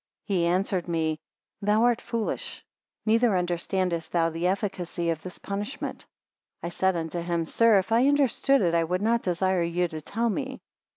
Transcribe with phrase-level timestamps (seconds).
[0.27, 1.19] 30 He answered me;
[1.61, 2.65] Thou art foolish,
[3.05, 6.07] neither understandest thou the efficacy of this punishment.
[6.63, 10.01] I said unto him; Sir, if I understood it, I would not desire you to
[10.01, 10.59] tell me.